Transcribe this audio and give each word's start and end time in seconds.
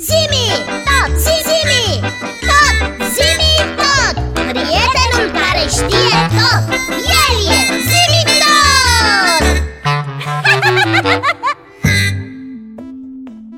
Zimi, 0.00 0.48
tot, 0.88 1.12
zimi, 1.20 2.00
tot, 2.48 2.76
zimi, 3.14 3.52
tot. 3.80 4.14
Prietenul 4.32 5.26
care 5.38 5.64
știe 5.76 6.18
tot, 6.36 6.64
el 7.24 7.36
e 7.56 7.58
zimi 7.90 8.22
tot. 8.42 9.44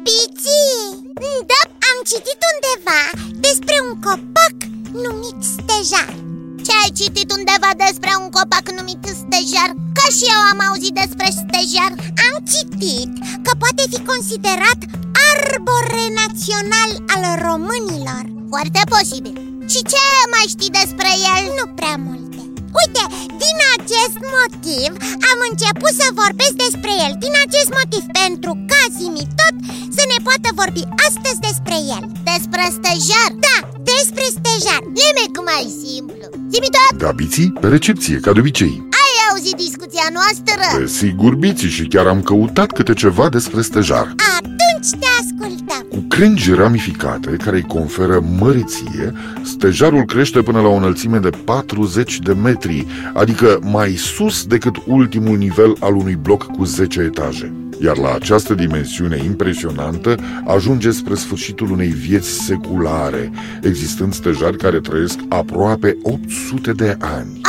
Pici, 0.05 0.61
da, 1.51 1.61
am 1.89 1.99
citit 2.11 2.41
undeva 2.53 3.01
despre 3.47 3.77
un 3.89 3.93
copac 4.07 4.57
numit 5.05 5.39
stejar. 5.55 6.11
Ce 6.67 6.73
ai 6.83 6.91
citit 6.99 7.29
undeva 7.39 7.71
despre 7.85 8.11
un 8.23 8.29
copac 8.31 8.67
numit 8.79 9.03
stejar? 9.21 9.71
Ca 9.99 10.07
și 10.17 10.25
eu 10.35 10.41
am 10.53 10.61
auzit 10.69 10.95
despre 11.03 11.29
stejar. 11.41 11.93
Am 12.27 12.35
citit 12.53 13.11
că 13.45 13.51
poate 13.63 13.83
fi 13.91 13.99
considerat 14.13 14.81
arbore 15.53 16.05
național 16.23 16.91
al 17.15 17.25
românilor. 17.49 18.25
Foarte 18.53 18.81
posibil. 18.95 19.37
Și 19.73 19.81
ce 19.93 20.05
mai 20.35 20.47
știi 20.55 20.77
despre 20.81 21.11
el? 21.35 21.43
Nu 21.59 21.65
prea 21.79 21.97
multe. 22.09 22.41
Uite, 22.81 23.05
din 23.45 23.57
acest 23.77 24.17
motiv 24.37 24.91
am 25.31 25.39
început 25.51 25.93
să 26.01 26.07
vorbesc 26.23 26.55
despre 26.67 26.93
el. 27.05 27.13
Din 27.25 27.35
acest 27.45 27.71
motiv, 27.79 28.03
pentru 28.21 28.53
ca 28.71 28.81
zimi 28.99 29.25
tot 29.41 29.55
să 29.97 30.03
ne 30.13 30.19
poată 30.27 30.49
vorbi 30.61 30.83
astăzi 31.07 31.39
despre 31.49 31.77
el. 31.95 32.03
Despre 32.31 32.63
stejar? 32.79 33.31
Da, 33.47 33.59
despre 33.93 34.25
stejar. 34.37 34.81
Nimic 35.01 35.35
mai 35.51 35.65
simplu. 35.85 36.25
Zimi 36.53 36.71
tot, 36.77 36.93
Da, 37.03 37.11
Biții, 37.21 37.51
pe 37.63 37.67
recepție, 37.77 38.17
ca 38.25 38.31
de 38.35 38.41
obicei. 38.45 38.75
Ai 39.03 39.15
auzit 39.29 39.57
discuția 39.67 40.07
noastră? 40.19 40.63
Desigur, 40.85 41.33
Biții, 41.45 41.75
și 41.77 41.85
chiar 41.93 42.07
am 42.15 42.21
căutat 42.29 42.69
câte 42.77 42.95
ceva 43.03 43.27
despre 43.37 43.61
stejar. 43.71 44.07
Atunci 44.39 44.89
te 45.01 45.07
ascultăm 45.73 45.99
Cu 45.99 46.07
crengi 46.09 46.55
ramificate 46.55 47.31
care 47.31 47.57
îi 47.57 47.63
conferă 47.63 48.25
măriție, 48.39 49.13
stejarul 49.43 50.05
crește 50.05 50.43
până 50.43 50.61
la 50.61 50.69
o 50.69 50.75
înălțime 50.75 51.19
de 51.19 51.31
40 51.45 52.19
de 52.19 52.33
metri, 52.33 52.87
adică 53.15 53.59
mai 53.63 53.91
sus 53.91 54.45
decât 54.45 54.77
ultimul 54.87 55.37
nivel 55.37 55.77
al 55.81 55.97
unui 55.97 56.19
bloc 56.23 56.45
cu 56.45 56.65
10 56.65 57.01
etaje. 57.01 57.53
Iar 57.85 57.97
la 57.97 58.15
această 58.15 58.55
dimensiune 58.55 59.23
impresionantă 59.25 60.17
ajunge 60.47 60.91
spre 60.91 61.15
sfârșitul 61.15 61.71
unei 61.71 61.89
vieți 61.89 62.29
seculare, 62.29 63.31
existând 63.63 64.15
stejari 64.15 64.57
care 64.57 64.81
trăiesc 64.81 65.19
aproape 65.29 65.97
800 66.03 66.73
de 66.73 66.97
ani. 67.01 67.41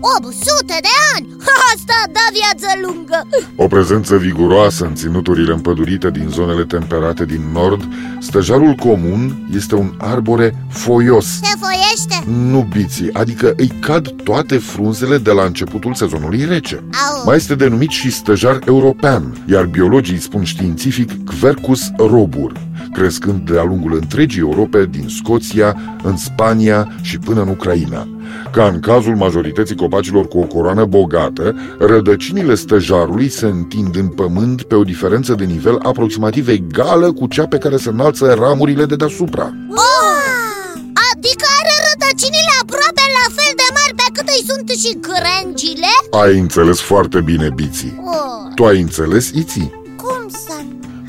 Au, 0.00 0.16
800 0.24 0.64
de 0.66 0.88
ani! 1.16 1.26
Asta 1.74 1.94
da 2.12 2.20
viață 2.32 2.78
lungă! 2.82 3.26
O 3.56 3.66
prezență 3.66 4.16
viguroasă 4.16 4.84
în 4.84 4.94
ținuturile 4.94 5.52
împădurite 5.52 6.10
din 6.10 6.28
zonele 6.28 6.64
temperate 6.64 7.24
din 7.24 7.42
nord, 7.52 7.88
stejarul 8.20 8.72
comun 8.74 9.48
este 9.54 9.74
un 9.74 9.94
arbore 9.98 10.66
foios. 10.70 11.26
Se 11.26 11.56
foiește? 11.58 12.30
Nu 12.30 12.68
biții, 12.72 13.12
adică 13.12 13.52
îi 13.56 13.72
cad 13.80 14.08
toate 14.22 14.58
frunzele 14.58 15.18
de 15.18 15.30
la 15.30 15.44
începutul 15.44 15.94
sezonului 15.94 16.44
rece. 16.44 16.74
Au, 16.74 17.22
Mai 17.24 17.36
este 17.36 17.54
denumit 17.54 17.90
și 17.90 18.10
stejar 18.10 18.58
european, 18.66 19.44
iar 19.46 19.64
biologii 19.64 20.14
îi 20.14 20.20
spun 20.20 20.44
științific 20.44 21.10
Quercus 21.40 21.90
robur, 21.96 22.52
crescând 22.92 23.50
de-a 23.50 23.64
lungul 23.64 23.94
întregii 23.94 24.40
Europe, 24.40 24.86
din 24.90 25.08
Scoția, 25.08 25.76
în 26.02 26.16
Spania 26.16 26.96
și 27.02 27.18
până 27.18 27.42
în 27.42 27.48
Ucraina. 27.48 28.08
Ca 28.52 28.66
în 28.66 28.80
cazul 28.80 29.16
majorității 29.16 29.76
copacilor 29.76 30.28
cu 30.28 30.38
o 30.38 30.42
coroană 30.42 30.84
bogată, 30.84 31.54
rădăcinile 31.78 32.54
stejarului 32.54 33.28
se 33.28 33.46
întind 33.46 33.96
în 33.96 34.08
pământ 34.08 34.62
pe 34.62 34.74
o 34.74 34.82
diferență 34.82 35.34
de 35.34 35.44
nivel 35.44 35.78
aproximativ 35.82 36.48
egală 36.48 37.12
cu 37.12 37.26
cea 37.26 37.46
pe 37.46 37.58
care 37.58 37.76
se 37.76 37.88
înalță 37.88 38.34
ramurile 38.38 38.84
de 38.84 38.96
deasupra. 38.96 39.42
oh, 39.70 40.80
adică 41.12 41.44
are 41.60 41.74
rădăcinile 41.88 42.52
aproape 42.62 43.04
la 43.18 43.26
fel 43.36 43.52
de 43.56 43.68
mari 43.76 43.94
pe 43.94 44.06
cât 44.12 44.28
îi 44.28 44.44
sunt 44.46 44.68
și 44.82 44.92
crengile? 45.08 45.92
Ai 46.24 46.38
înțeles 46.38 46.80
foarte 46.80 47.20
bine, 47.20 47.48
Biții. 47.54 48.00
Oh, 48.04 48.52
Tu 48.54 48.64
ai 48.64 48.80
înțeles, 48.80 49.30
Iții? 49.30 49.79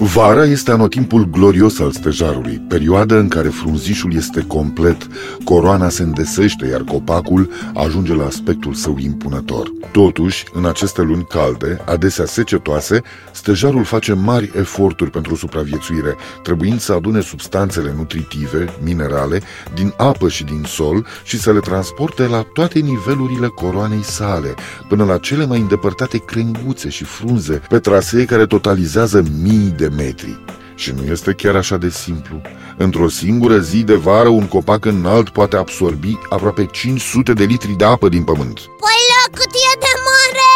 Cum 0.02 0.10
să 0.10 0.20
nu? 0.20 0.24
Vara 0.24 0.44
este 0.44 0.72
anotimpul 0.72 1.30
glorios 1.30 1.80
al 1.80 1.92
stejarului, 1.92 2.62
perioada 2.68 3.16
în 3.16 3.28
care 3.28 3.48
frunzișul 3.48 4.16
este 4.16 4.44
complet, 4.48 5.08
coroana 5.44 5.90
se 5.90 6.04
îndesește, 6.04 6.68
iar 6.68 6.82
copacul 6.82 7.50
ajunge 7.74 8.14
la 8.14 8.26
aspectul 8.26 8.74
său 8.74 8.98
impunător. 8.98 9.72
Totuși, 9.92 10.46
în 10.54 10.66
aceste 10.66 11.02
luni 11.02 11.26
calde, 11.30 11.82
adesea 11.86 12.26
secetoase, 12.26 13.02
stejarul 13.32 13.84
face 13.84 14.14
mari 14.14 14.52
eforturi 14.58 15.10
pentru 15.10 15.36
supraviețuire, 15.36 16.16
trebuind 16.44 16.80
să 16.80 16.94
adune 16.94 17.22
substanțele 17.22 17.94
nutritive, 17.98 18.66
minerale, 18.84 19.42
din 19.74 19.94
apă 19.98 20.30
și 20.30 20.44
din 20.44 20.64
sol 20.68 21.06
și 21.24 21.40
să 21.40 21.52
le 21.52 21.60
transporte 21.60 22.28
la 22.28 22.46
toate 22.54 22.80
nivelurile 22.80 23.48
coroanei 23.48 24.04
sale, 24.04 24.54
până 24.88 25.04
la 25.04 25.18
cele 25.18 25.46
mai 25.46 25.60
îndepărtate 25.60 26.18
crenguțe 26.18 26.90
și 26.90 27.04
frunze, 27.04 27.62
pe 27.70 27.80
trasee 27.80 28.26
care 28.26 28.46
totalizează 28.46 29.24
mii 29.42 29.74
de 29.78 29.91
metri. 29.96 30.40
Și 30.76 30.92
nu 30.92 31.04
este 31.12 31.34
chiar 31.34 31.56
așa 31.56 31.78
de 31.78 31.90
simplu. 31.90 32.42
Într-o 32.78 33.10
singură 33.10 33.58
zi 33.60 33.84
de 33.84 33.96
vară, 33.96 34.28
un 34.28 34.48
copac 34.48 34.86
înalt 34.86 35.30
poate 35.30 35.56
absorbi 35.56 36.18
aproape 36.30 36.66
500 36.66 37.34
de 37.34 37.44
litri 37.44 37.72
de 37.72 37.86
apă 37.86 38.10
din 38.10 38.24
pământ. 38.24 38.54
păi 38.54 39.02
la 39.12 39.38
cât 39.38 39.52
e 39.72 39.74
de 39.80 39.94
mare? 40.10 40.52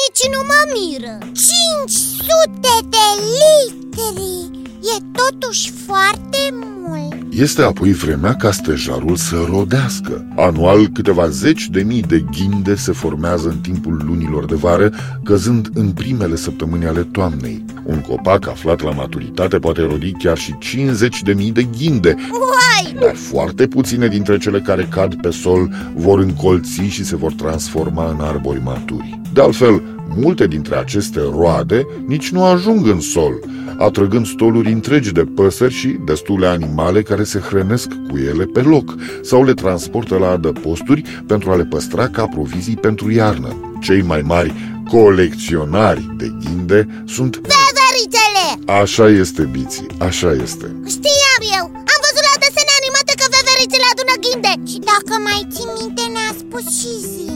Nici 0.00 0.24
nu 0.34 0.40
mă 0.50 0.60
miră 0.74 1.18
500 1.20 2.88
de 2.88 3.06
litri 3.40 4.62
E 4.94 4.96
totuși 5.12 5.72
foarte 5.86 6.38
mult 6.52 7.23
Este 7.36 7.62
apoi 7.62 7.92
vremea 7.92 8.34
ca 8.34 8.50
stejarul 8.50 9.16
să 9.16 9.44
rodească. 9.48 10.26
Anual, 10.36 10.88
câteva 10.88 11.28
zeci 11.28 11.68
de 11.68 11.82
mii 11.82 12.02
de 12.02 12.24
ghinde 12.30 12.74
se 12.74 12.92
formează 12.92 13.48
în 13.48 13.58
timpul 13.58 14.02
lunilor 14.06 14.44
de 14.44 14.54
vară, 14.54 14.92
căzând 15.24 15.70
în 15.74 15.90
primele 15.90 16.36
săptămâni 16.36 16.86
ale 16.86 17.00
toamnei. 17.00 17.64
Un 17.84 18.00
copac 18.00 18.48
aflat 18.48 18.82
la 18.82 18.90
maturitate 18.90 19.58
poate 19.58 19.80
rodi 19.80 20.12
chiar 20.12 20.38
și 20.38 20.58
50 20.58 21.22
de 21.22 21.32
mii 21.32 21.52
de 21.52 21.62
ghinde, 21.78 22.16
Uai, 22.30 22.96
dar 23.00 23.14
foarte 23.14 23.66
puține 23.66 24.08
dintre 24.08 24.38
cele 24.38 24.60
care 24.60 24.88
cad 24.90 25.14
pe 25.14 25.30
sol 25.30 25.70
vor 25.94 26.18
încolți 26.18 26.80
și 26.80 27.04
se 27.04 27.16
vor 27.16 27.32
transforma 27.32 28.10
în 28.10 28.20
arbori 28.20 28.62
maturi. 28.62 29.20
De 29.32 29.40
altfel, 29.40 29.82
multe 30.16 30.46
dintre 30.46 30.76
aceste 30.76 31.20
roade 31.20 31.86
nici 32.06 32.30
nu 32.30 32.44
ajung 32.44 32.86
în 32.86 33.00
sol, 33.00 33.40
atrăgând 33.78 34.26
stoluri 34.26 34.72
întregi 34.72 35.12
de 35.12 35.24
păsări 35.24 35.72
și 35.72 35.88
destule 35.88 36.46
animale 36.46 37.02
care 37.02 37.24
se 37.24 37.38
hrănesc 37.38 37.88
cu 38.10 38.16
ele 38.16 38.44
pe 38.44 38.60
loc 38.60 38.94
sau 39.22 39.44
le 39.44 39.54
transportă 39.54 40.16
la 40.18 40.30
adăposturi 40.30 41.02
pentru 41.26 41.50
a 41.50 41.56
le 41.56 41.64
păstra 41.64 42.08
ca 42.08 42.26
provizii 42.26 42.76
pentru 42.76 43.10
iarnă. 43.10 43.76
Cei 43.80 44.02
mai 44.02 44.22
mari 44.22 44.54
colecționari 44.90 46.04
de 46.16 46.26
ghinde 46.40 46.80
sunt... 47.06 47.32
veverițele 47.36 48.46
Așa 48.80 49.06
este, 49.08 49.42
Biții, 49.42 49.86
așa 50.08 50.30
este. 50.44 50.66
Știam 50.94 51.42
eu, 51.58 51.64
am 51.92 52.00
văzut 52.06 52.24
la 52.30 52.36
desene 52.42 52.74
animate 52.80 53.12
că 53.20 53.26
veverițele 53.36 53.86
adună 53.92 54.14
ghinde 54.24 54.52
Și 54.70 54.78
dacă 54.90 55.14
mai 55.28 55.40
ții 55.52 55.72
minte 55.78 56.04
ne-a 56.14 56.32
spus 56.40 56.64
și 56.78 56.92
zi 57.12 57.30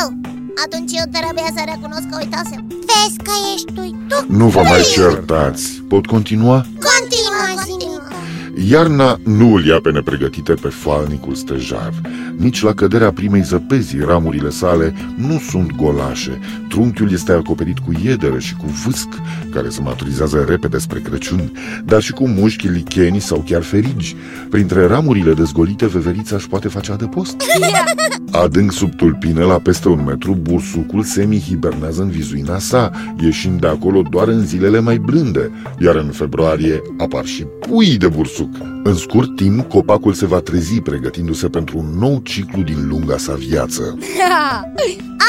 Oh, 0.00 0.31
atunci 0.64 0.92
eu 1.00 1.06
trebuie 1.16 1.48
să 1.56 1.62
recunosc 1.72 2.06
că 2.10 2.16
uitasem 2.22 2.60
Vezi 2.88 3.16
că 3.26 3.32
ești 3.54 3.72
uitat 3.84 4.24
Nu 4.26 4.46
vă 4.48 4.62
mai 4.62 4.82
certați. 4.92 5.62
Pot 5.88 6.06
continua? 6.06 6.56
Continuă, 6.56 6.70
Continuă, 6.72 6.92
continuă 6.92 7.31
Iarna 8.70 9.18
nu 9.24 9.54
îl 9.54 9.64
ia 9.64 9.80
pe 9.82 9.90
nepregătite 9.90 10.52
pe 10.52 10.68
falnicul 10.68 11.34
stejar. 11.34 11.92
Nici 12.36 12.62
la 12.62 12.74
căderea 12.74 13.12
primei 13.12 13.42
zăpezii, 13.42 14.04
ramurile 14.04 14.50
sale 14.50 14.94
nu 15.16 15.38
sunt 15.50 15.76
golașe. 15.76 16.38
Trunchiul 16.68 17.12
este 17.12 17.32
acoperit 17.32 17.78
cu 17.78 17.92
iederă 18.04 18.38
și 18.38 18.54
cu 18.54 18.66
vâsc, 18.66 19.08
care 19.50 19.68
se 19.68 19.80
maturizează 19.80 20.44
repede 20.48 20.78
spre 20.78 21.00
Crăciun, 21.00 21.52
dar 21.84 22.02
și 22.02 22.12
cu 22.12 22.28
mușchi, 22.28 22.68
licheni 22.68 23.20
sau 23.20 23.44
chiar 23.46 23.62
ferigi. 23.62 24.16
Printre 24.50 24.86
ramurile 24.86 25.34
dezgolite, 25.34 25.86
veverița 25.86 26.36
își 26.36 26.48
poate 26.48 26.68
face 26.68 26.92
adăpost. 26.92 27.36
Adânc 28.32 28.72
sub 28.72 28.94
tulpine, 28.94 29.42
la 29.42 29.58
peste 29.58 29.88
un 29.88 30.04
metru, 30.06 30.34
bursucul 30.34 31.02
semi-hibernează 31.02 32.02
în 32.02 32.08
vizuina 32.08 32.58
sa, 32.58 32.90
ieșind 33.20 33.60
de 33.60 33.66
acolo 33.66 34.02
doar 34.10 34.28
în 34.28 34.46
zilele 34.46 34.80
mai 34.80 34.98
blânde, 34.98 35.50
iar 35.78 35.94
în 35.94 36.10
februarie 36.10 36.82
apar 36.98 37.24
și 37.24 37.46
pui 37.60 37.96
de 37.96 38.08
bursuc. 38.08 38.51
În 38.84 38.94
scurt 38.94 39.36
timp, 39.36 39.68
copacul 39.68 40.12
se 40.12 40.26
va 40.26 40.38
trezi 40.38 40.80
pregătindu-se 40.80 41.48
pentru 41.48 41.78
un 41.78 41.98
nou 41.98 42.20
ciclu 42.22 42.62
din 42.62 42.88
lunga 42.88 43.16
sa 43.16 43.34
viață. 43.34 43.98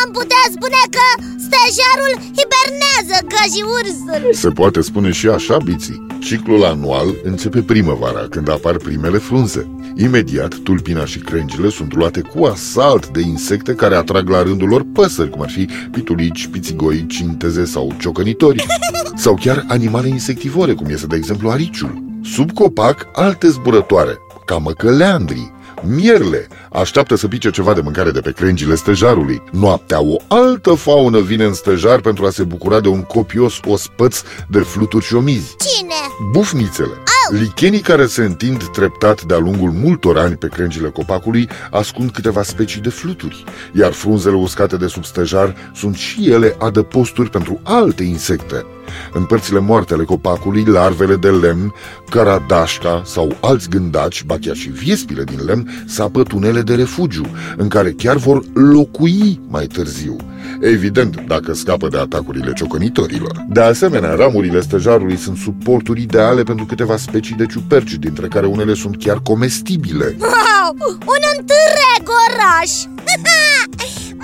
Am 0.03 0.11
putea 0.11 0.43
spune 0.51 0.81
că 0.89 1.23
stejarul 1.23 2.13
hibernează 2.37 3.25
ca 3.27 3.43
și 3.53 3.63
ursul 3.63 4.33
Se 4.33 4.49
poate 4.49 4.81
spune 4.81 5.11
și 5.11 5.27
așa, 5.27 5.57
biții. 5.57 6.05
Ciclul 6.19 6.63
anual 6.63 7.15
începe 7.23 7.61
primăvara, 7.61 8.27
când 8.29 8.49
apar 8.49 8.77
primele 8.77 9.17
frunze. 9.17 9.67
Imediat, 9.95 10.55
tulpina 10.55 11.05
și 11.05 11.19
crengile 11.19 11.69
sunt 11.69 11.95
luate 11.95 12.21
cu 12.21 12.43
asalt 12.43 13.07
de 13.07 13.21
insecte 13.21 13.73
care 13.73 13.95
atrag 13.95 14.29
la 14.29 14.43
rândul 14.43 14.67
lor 14.67 14.85
păsări, 14.93 15.29
cum 15.29 15.41
ar 15.41 15.49
fi 15.49 15.67
pitulici, 15.91 16.47
pițigoi, 16.47 17.05
cinteze 17.07 17.65
sau 17.65 17.95
ciocănitori, 17.99 18.65
sau 19.15 19.37
chiar 19.41 19.65
animale 19.67 20.07
insectivore, 20.07 20.73
cum 20.73 20.87
este, 20.89 21.07
de 21.07 21.15
exemplu, 21.15 21.49
ariciul. 21.49 22.12
Sub 22.23 22.51
copac 22.51 23.07
alte 23.13 23.47
zburătoare, 23.47 24.17
ca 24.45 24.57
măcăleandrii, 24.57 25.51
mierle, 25.81 26.47
așteaptă 26.71 27.15
să 27.15 27.27
pice 27.27 27.49
ceva 27.49 27.73
de 27.73 27.81
mâncare 27.81 28.11
de 28.11 28.19
pe 28.19 28.31
crengile 28.31 28.75
stejarului. 28.75 29.43
Noaptea 29.51 30.01
o 30.01 30.15
altă 30.27 30.73
faună 30.73 31.19
vine 31.19 31.43
în 31.43 31.53
stejar 31.53 31.99
pentru 31.99 32.25
a 32.25 32.29
se 32.29 32.43
bucura 32.43 32.79
de 32.79 32.87
un 32.87 33.01
copios 33.01 33.59
ospăț 33.65 34.21
de 34.49 34.59
fluturi 34.59 35.05
și 35.05 35.15
omizi. 35.15 35.55
Cine? 35.55 35.93
Bufnițele, 36.31 37.02
lichenii 37.39 37.79
care 37.79 38.05
se 38.05 38.23
întind 38.23 38.63
treptat 38.67 39.23
de-a 39.23 39.37
lungul 39.37 39.71
multor 39.71 40.17
ani 40.17 40.35
pe 40.35 40.47
crengile 40.47 40.89
copacului 40.89 41.49
ascund 41.71 42.11
câteva 42.11 42.43
specii 42.43 42.81
de 42.81 42.89
fluturi, 42.89 43.43
iar 43.73 43.91
frunzele 43.91 44.35
uscate 44.35 44.77
de 44.77 44.87
sub 44.87 45.05
stejar 45.05 45.55
sunt 45.75 45.95
și 45.95 46.29
ele 46.29 46.55
adăposturi 46.59 47.29
pentru 47.29 47.59
alte 47.63 48.03
insecte. 48.03 48.65
În 49.13 49.25
părțile 49.25 49.59
moarte 49.59 49.93
ale 49.93 50.03
copacului, 50.03 50.63
larvele 50.65 51.15
de 51.15 51.29
lemn, 51.29 51.73
caradașca 52.09 53.01
sau 53.05 53.37
alți 53.41 53.69
gândaci, 53.69 54.23
ba 54.23 54.37
chiar 54.41 54.55
și 54.55 54.69
viespile 54.69 55.23
din 55.23 55.39
lemn, 55.45 55.83
sapă 55.85 56.23
tunele 56.23 56.61
de 56.61 56.75
refugiu, 56.75 57.25
în 57.57 57.67
care 57.67 57.91
chiar 57.91 58.15
vor 58.15 58.43
locui 58.53 59.39
mai 59.47 59.65
târziu. 59.65 60.15
Evident, 60.59 61.23
dacă 61.27 61.53
scapă 61.53 61.87
de 61.87 61.97
atacurile 61.97 62.53
ciocănitorilor. 62.53 63.45
De 63.49 63.61
asemenea, 63.61 64.15
ramurile 64.15 64.61
stejarului 64.61 65.17
sunt 65.17 65.37
suporturi 65.37 66.01
ideale 66.01 66.43
pentru 66.43 66.65
câteva 66.65 66.97
specii 66.97 67.35
de 67.35 67.45
ciuperci, 67.45 67.93
dintre 67.93 68.27
care 68.27 68.45
unele 68.45 68.73
sunt 68.73 68.97
chiar 68.97 69.19
comestibile. 69.21 70.15
Wow! 70.19 70.75
Un 71.13 71.23
întreg 71.37 72.03
oraș! 72.25 72.71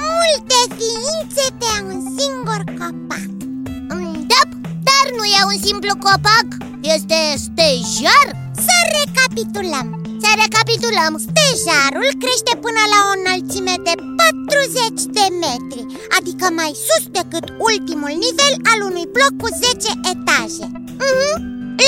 Multe 0.08 0.60
ființe 0.78 1.46
pe 1.60 1.72
un 1.90 2.00
singur 2.18 2.62
copac 2.80 3.24
Da, 4.32 4.42
dar 4.88 5.06
nu 5.18 5.24
e 5.38 5.42
un 5.52 5.60
simplu 5.68 5.94
copac, 6.06 6.48
este 6.96 7.20
stejar 7.46 8.28
Să 8.66 8.76
recapitulăm 9.00 9.88
Să 10.24 10.30
recapitulăm 10.44 11.14
Stejarul 11.26 12.10
crește 12.22 12.54
până 12.64 12.82
la 12.94 13.00
o 13.10 13.12
înălțime 13.20 13.76
de 13.88 13.96
40 14.60 15.04
de 15.18 15.28
metri 15.44 15.82
Adică 16.18 16.46
mai 16.60 16.72
sus 16.86 17.04
decât 17.18 17.46
ultimul 17.70 18.14
nivel 18.26 18.54
al 18.72 18.80
unui 18.90 19.08
bloc 19.16 19.34
cu 19.42 19.50
10 19.62 19.92
etaje. 20.14 20.66
Mhm. 21.08 21.32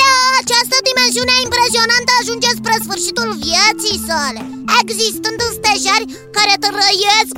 La 0.01 0.13
această 0.41 0.77
dimensiune 0.89 1.35
impresionantă 1.45 2.11
ajunge 2.21 2.49
spre 2.59 2.75
sfârșitul 2.85 3.29
vieții 3.45 4.03
sale 4.09 4.41
Existând 4.81 5.39
stejari 5.57 6.09
care 6.37 6.53
trăiesc 6.65 7.35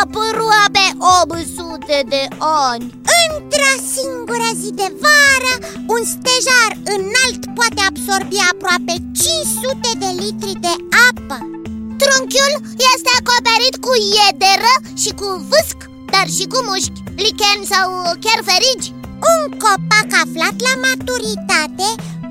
aproape 0.00 0.86
800 1.22 1.98
de 2.14 2.22
ani. 2.68 2.84
Într-o 3.24 3.72
singură 3.94 4.50
zi 4.60 4.70
de 4.80 4.88
vară, 5.02 5.54
un 5.94 6.02
stejar 6.14 6.72
înalt 6.94 7.42
poate 7.56 7.80
absorbi 7.90 8.38
aproape 8.52 8.94
500 9.22 9.90
de 10.02 10.10
litri 10.22 10.52
de 10.66 10.74
apă 11.08 11.61
Trunchiul 12.02 12.54
este 12.92 13.10
acoperit 13.20 13.76
cu 13.84 13.92
iederă 14.18 14.72
și 15.02 15.10
cu 15.20 15.28
vâsc, 15.50 15.78
dar 16.12 16.26
și 16.36 16.44
cu 16.52 16.58
mușchi, 16.68 17.02
lichen 17.24 17.60
sau 17.72 17.86
chiar 18.24 18.40
ferigi. 18.48 18.92
Un 19.32 19.40
copac 19.62 20.08
aflat 20.22 20.56
la 20.66 20.74
maturitate 20.86 21.88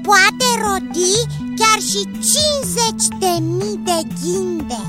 poate 0.07 0.47
rodi 0.63 1.13
chiar 1.59 1.79
și 1.89 2.01
50 2.63 3.07
de 3.19 3.33
mii 3.39 3.81
de 3.87 3.99
ghinde 4.19 4.81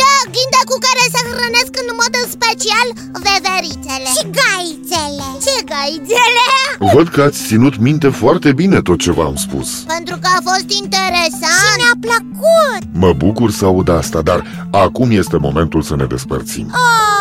Da, 0.00 0.14
ghinde 0.34 0.60
cu 0.70 0.76
care 0.86 1.04
se 1.14 1.20
hrănesc 1.32 1.72
în 1.82 1.88
mod 2.00 2.14
special 2.36 2.86
veverițele 3.26 4.08
Și 4.16 4.22
gaițele 4.40 5.26
Ce 5.46 5.56
gaițele? 5.72 6.46
Văd 6.94 7.08
că 7.08 7.20
ați 7.22 7.40
ținut 7.46 7.76
minte 7.78 8.08
foarte 8.08 8.52
bine 8.52 8.80
tot 8.82 8.98
ce 8.98 9.10
v-am 9.12 9.36
spus. 9.36 9.68
Pentru 9.96 10.16
că 10.22 10.28
a 10.36 10.40
fost 10.50 10.66
Și 10.70 10.78
interesant 10.82 11.76
ne-a 11.82 11.96
plăcut 12.06 12.80
Mă 12.92 13.12
bucur 13.12 13.50
să 13.50 13.64
aud 13.64 13.88
asta, 13.88 14.20
dar 14.22 14.68
acum 14.70 15.10
este 15.10 15.36
momentul 15.36 15.82
să 15.82 15.96
ne 15.96 16.04
despărțim. 16.04 16.66
oh. 16.66 17.19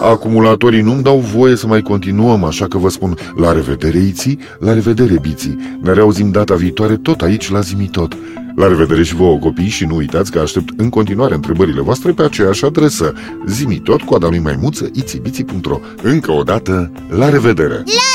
Acumulatorii 0.00 0.80
nu-mi 0.80 1.02
dau 1.02 1.18
voie 1.18 1.56
să 1.56 1.66
mai 1.66 1.82
continuăm, 1.82 2.44
așa 2.44 2.66
că 2.66 2.78
vă 2.78 2.88
spun 2.88 3.18
la 3.36 3.52
revedere, 3.52 3.98
Iții, 3.98 4.38
la 4.58 4.72
revedere, 4.72 5.18
Biții. 5.20 5.78
Ne 5.82 5.92
reauzim 5.92 6.30
data 6.30 6.54
viitoare 6.54 6.96
tot 6.96 7.20
aici 7.20 7.50
la 7.50 7.60
Zimitot. 7.60 8.16
La 8.56 8.68
revedere 8.68 9.02
și 9.02 9.14
vouă 9.14 9.38
copii 9.38 9.68
și 9.68 9.84
nu 9.84 9.96
uitați 9.96 10.30
că 10.30 10.38
aștept 10.38 10.68
în 10.76 10.88
continuare 10.88 11.34
întrebările 11.34 11.80
voastre 11.80 12.12
pe 12.12 12.22
aceeași 12.22 12.64
adresă 12.64 13.12
zimitot, 13.46 14.00
coada 14.02 14.28
lui 14.28 14.38
maimuță, 14.38 14.90
itibiții.ro 14.92 15.80
Încă 16.02 16.32
o 16.32 16.42
dată, 16.42 16.92
la 17.08 17.28
revedere! 17.28 17.74
La 17.74 18.07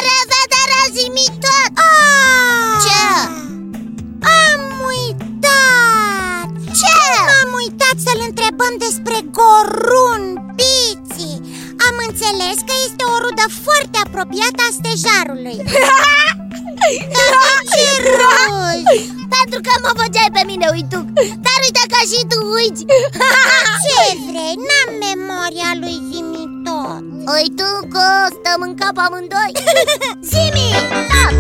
foarte 14.24 14.44
apropiată 14.54 14.62
a 14.68 14.76
stejarului. 14.80 15.58
Dar 17.16 17.36
de 17.38 17.64
ce 17.72 17.86
râzi? 18.18 19.12
Pentru 19.36 19.60
că 19.66 19.74
mă 19.84 19.92
făceai 20.02 20.32
pe 20.38 20.44
mine 20.46 20.68
uituc. 20.76 21.08
Dar 21.46 21.58
uite 21.66 21.84
că 21.94 22.00
și 22.12 22.22
tu 22.32 22.38
uiți. 22.58 22.84
Ce 23.84 24.02
vrei? 24.28 24.56
N-am 24.68 24.90
memoria 25.08 25.72
lui 25.82 25.98
Zimitot 26.10 27.04
Uituc, 27.36 27.92
stăm 28.38 28.60
în 28.68 28.74
cap 28.82 28.96
amândoi. 29.06 29.52
Zimi, 30.32 30.70
tot, 31.12 31.36